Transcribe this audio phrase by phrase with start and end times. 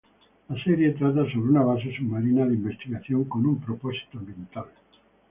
[0.49, 4.65] La serie trata sobre una base submarina de investigación con un propósito ambiental.